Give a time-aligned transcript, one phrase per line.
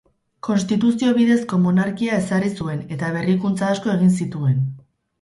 [0.45, 4.63] Konstituzio bidezko monarkia ezarri zuen eta berrikuntza asko egin zituen.